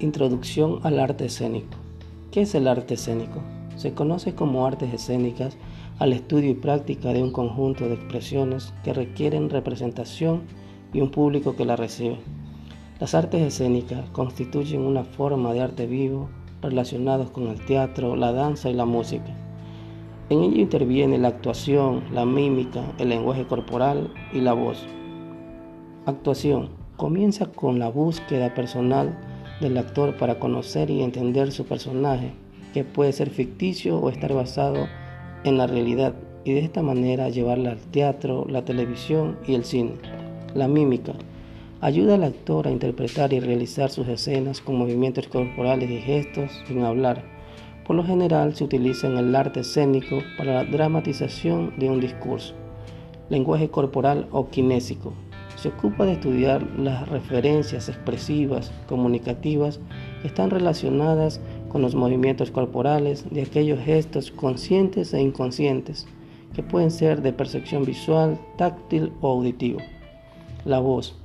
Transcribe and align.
Introducción 0.00 0.78
al 0.84 1.00
arte 1.00 1.24
escénico. 1.24 1.76
¿Qué 2.30 2.42
es 2.42 2.54
el 2.54 2.68
arte 2.68 2.94
escénico? 2.94 3.42
Se 3.74 3.94
conoce 3.94 4.32
como 4.32 4.64
artes 4.64 4.94
escénicas 4.94 5.56
al 5.98 6.12
estudio 6.12 6.50
y 6.50 6.54
práctica 6.54 7.12
de 7.12 7.20
un 7.20 7.32
conjunto 7.32 7.88
de 7.88 7.94
expresiones 7.94 8.72
que 8.84 8.92
requieren 8.92 9.50
representación 9.50 10.42
y 10.92 11.00
un 11.00 11.10
público 11.10 11.56
que 11.56 11.64
la 11.64 11.74
recibe. 11.74 12.18
Las 13.00 13.16
artes 13.16 13.42
escénicas 13.42 14.08
constituyen 14.10 14.82
una 14.82 15.02
forma 15.02 15.52
de 15.52 15.62
arte 15.62 15.88
vivo 15.88 16.28
relacionados 16.62 17.30
con 17.30 17.48
el 17.48 17.64
teatro, 17.66 18.14
la 18.14 18.32
danza 18.32 18.70
y 18.70 18.74
la 18.74 18.84
música. 18.84 19.36
En 20.30 20.42
ello 20.42 20.60
interviene 20.60 21.18
la 21.18 21.28
actuación, 21.28 22.04
la 22.12 22.24
mímica, 22.24 22.84
el 22.98 23.08
lenguaje 23.08 23.48
corporal 23.48 24.14
y 24.32 24.42
la 24.42 24.52
voz. 24.52 24.86
Actuación. 26.06 26.70
Comienza 26.96 27.46
con 27.46 27.78
la 27.80 27.88
búsqueda 27.88 28.54
personal 28.54 29.16
del 29.60 29.76
actor 29.78 30.16
para 30.16 30.38
conocer 30.38 30.90
y 30.90 31.02
entender 31.02 31.52
su 31.52 31.64
personaje, 31.64 32.32
que 32.72 32.84
puede 32.84 33.12
ser 33.12 33.30
ficticio 33.30 33.98
o 33.98 34.10
estar 34.10 34.32
basado 34.32 34.86
en 35.44 35.58
la 35.58 35.66
realidad, 35.66 36.14
y 36.44 36.52
de 36.52 36.60
esta 36.60 36.82
manera 36.82 37.28
llevarla 37.28 37.72
al 37.72 37.78
teatro, 37.78 38.46
la 38.48 38.64
televisión 38.64 39.38
y 39.46 39.54
el 39.54 39.64
cine. 39.64 39.92
La 40.54 40.68
mímica 40.68 41.12
ayuda 41.80 42.14
al 42.14 42.24
actor 42.24 42.66
a 42.66 42.70
interpretar 42.70 43.32
y 43.32 43.40
realizar 43.40 43.90
sus 43.90 44.08
escenas 44.08 44.60
con 44.60 44.76
movimientos 44.76 45.28
corporales 45.28 45.90
y 45.90 45.98
gestos 45.98 46.50
sin 46.66 46.82
hablar. 46.82 47.22
Por 47.86 47.96
lo 47.96 48.04
general 48.04 48.54
se 48.54 48.64
utiliza 48.64 49.06
en 49.06 49.16
el 49.16 49.34
arte 49.34 49.60
escénico 49.60 50.18
para 50.36 50.54
la 50.54 50.64
dramatización 50.64 51.74
de 51.78 51.88
un 51.88 52.00
discurso. 52.00 52.54
Lenguaje 53.28 53.68
corporal 53.68 54.26
o 54.30 54.48
kinésico 54.48 55.12
se 55.58 55.70
ocupa 55.70 56.06
de 56.06 56.12
estudiar 56.12 56.62
las 56.78 57.08
referencias 57.08 57.88
expresivas, 57.88 58.70
comunicativas, 58.86 59.80
que 60.22 60.28
están 60.28 60.50
relacionadas 60.50 61.40
con 61.68 61.82
los 61.82 61.96
movimientos 61.96 62.52
corporales 62.52 63.24
de 63.30 63.42
aquellos 63.42 63.80
gestos 63.80 64.30
conscientes 64.30 65.12
e 65.14 65.20
inconscientes, 65.20 66.06
que 66.54 66.62
pueden 66.62 66.92
ser 66.92 67.22
de 67.22 67.32
percepción 67.32 67.84
visual, 67.84 68.38
táctil 68.56 69.12
o 69.20 69.30
auditivo. 69.30 69.80
La 70.64 70.78
voz. 70.78 71.16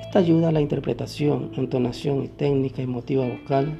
Esta 0.00 0.18
ayuda 0.18 0.48
a 0.48 0.52
la 0.52 0.60
interpretación, 0.60 1.52
entonación 1.56 2.24
y 2.24 2.28
técnica 2.28 2.82
emotiva 2.82 3.26
vocal, 3.28 3.78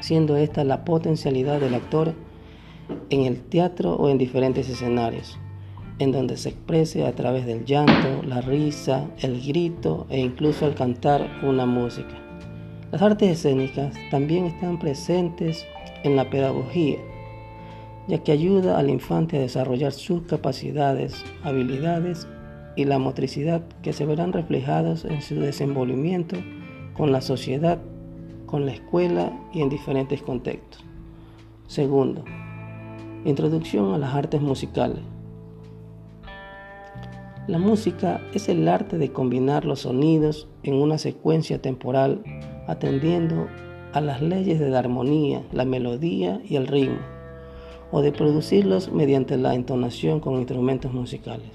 siendo 0.00 0.36
esta 0.36 0.64
la 0.64 0.84
potencialidad 0.84 1.60
del 1.60 1.74
actor 1.74 2.14
en 3.10 3.26
el 3.26 3.40
teatro 3.42 3.94
o 3.94 4.08
en 4.08 4.18
diferentes 4.18 4.68
escenarios 4.68 5.38
en 5.98 6.12
donde 6.12 6.36
se 6.36 6.50
exprese 6.50 7.06
a 7.06 7.12
través 7.12 7.46
del 7.46 7.64
llanto, 7.64 8.22
la 8.26 8.40
risa, 8.40 9.08
el 9.20 9.40
grito 9.40 10.06
e 10.10 10.20
incluso 10.20 10.66
al 10.66 10.74
cantar 10.74 11.28
una 11.42 11.66
música. 11.66 12.14
Las 12.92 13.02
artes 13.02 13.30
escénicas 13.30 13.94
también 14.10 14.46
están 14.46 14.78
presentes 14.78 15.66
en 16.04 16.16
la 16.16 16.30
pedagogía, 16.30 16.98
ya 18.06 18.18
que 18.22 18.32
ayuda 18.32 18.78
al 18.78 18.88
infante 18.88 19.36
a 19.36 19.40
desarrollar 19.40 19.92
sus 19.92 20.22
capacidades, 20.22 21.24
habilidades 21.42 22.26
y 22.76 22.84
la 22.84 22.98
motricidad 22.98 23.62
que 23.82 23.92
se 23.92 24.06
verán 24.06 24.32
reflejados 24.32 25.04
en 25.04 25.20
su 25.20 25.34
desenvolvimiento 25.34 26.36
con 26.94 27.12
la 27.12 27.20
sociedad, 27.20 27.78
con 28.46 28.64
la 28.64 28.72
escuela 28.72 29.32
y 29.52 29.60
en 29.60 29.68
diferentes 29.68 30.22
contextos. 30.22 30.82
Segundo, 31.66 32.24
introducción 33.24 33.92
a 33.92 33.98
las 33.98 34.14
artes 34.14 34.40
musicales. 34.40 35.02
La 37.48 37.56
música 37.56 38.20
es 38.34 38.50
el 38.50 38.68
arte 38.68 38.98
de 38.98 39.10
combinar 39.10 39.64
los 39.64 39.80
sonidos 39.80 40.48
en 40.64 40.74
una 40.74 40.98
secuencia 40.98 41.62
temporal 41.62 42.22
atendiendo 42.66 43.48
a 43.94 44.02
las 44.02 44.20
leyes 44.20 44.60
de 44.60 44.68
la 44.68 44.80
armonía, 44.80 45.42
la 45.52 45.64
melodía 45.64 46.42
y 46.46 46.56
el 46.56 46.66
ritmo, 46.66 46.98
o 47.90 48.02
de 48.02 48.12
producirlos 48.12 48.92
mediante 48.92 49.38
la 49.38 49.54
entonación 49.54 50.20
con 50.20 50.34
instrumentos 50.34 50.92
musicales. 50.92 51.48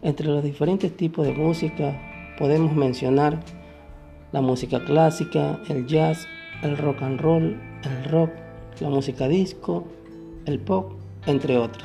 Entre 0.00 0.28
los 0.28 0.42
diferentes 0.42 0.96
tipos 0.96 1.26
de 1.26 1.34
música 1.34 2.34
podemos 2.38 2.72
mencionar 2.74 3.38
la 4.32 4.40
música 4.40 4.82
clásica, 4.82 5.60
el 5.68 5.86
jazz, 5.86 6.26
el 6.62 6.78
rock 6.78 7.02
and 7.02 7.20
roll, 7.20 7.60
el 7.82 8.10
rock, 8.10 8.30
la 8.80 8.88
música 8.88 9.28
disco, 9.28 9.84
el 10.46 10.58
pop, 10.58 10.92
entre 11.26 11.58
otros. 11.58 11.84